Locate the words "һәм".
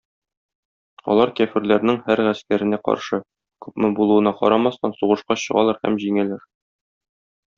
5.85-6.01